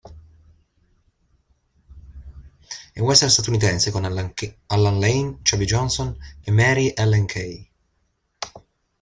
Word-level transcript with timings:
È 2.93 2.99
un 2.99 3.05
western 3.05 3.29
statunitense 3.29 3.91
con 3.91 4.03
Allan 4.03 4.33
Lane, 4.99 5.37
Chubby 5.47 5.65
Johnson 5.65 6.17
e 6.43 6.49
Mary 6.49 6.91
Ellen 6.95 7.27
Kay. 7.27 7.71